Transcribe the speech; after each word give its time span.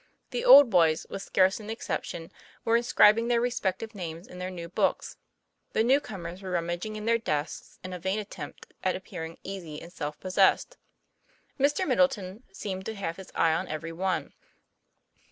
The 0.31 0.43
old 0.43 0.71
boys, 0.71 1.05
with 1.11 1.21
scarce 1.21 1.59
an 1.59 1.69
exception, 1.69 2.31
were 2.65 2.75
inscribing 2.75 3.27
their 3.27 3.39
respective 3.39 3.93
names 3.93 4.27
in 4.27 4.39
their 4.39 4.49
new 4.49 4.67
books, 4.67 5.17
the 5.73 5.83
new 5.83 5.99
comers 6.01 6.41
were 6.41 6.49
rummaging 6.49 6.95
in 6.95 7.05
their 7.05 7.19
desks 7.19 7.77
TOM 7.83 7.91
PLAYFAIR. 7.91 7.93
61 7.93 7.93
in 7.93 7.93
a 7.93 8.01
vain 8.01 8.19
attempt 8.19 8.73
at 8.83 8.95
appearing 8.95 9.37
easy 9.43 9.79
and 9.79 9.93
self 9.93 10.19
possessed. 10.19 10.77
Mr. 11.59 11.87
Middleton 11.87 12.41
seemed 12.51 12.87
to 12.87 12.95
have 12.95 13.17
his 13.17 13.31
eyes 13.35 13.59
on 13.59 13.67
every 13.67 13.91
one. 13.91 14.33